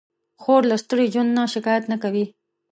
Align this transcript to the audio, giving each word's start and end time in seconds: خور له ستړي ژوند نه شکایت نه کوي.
خور 0.41 0.61
له 0.71 0.75
ستړي 0.83 1.05
ژوند 1.13 1.31
نه 1.37 1.43
شکایت 1.53 1.83
نه 1.91 1.97
کوي. 2.03 2.25